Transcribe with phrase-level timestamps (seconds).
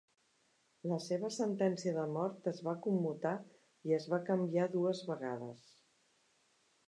[0.91, 3.33] La seva sentència de mort es va commutar
[3.89, 5.69] i es va canviar dues vegades.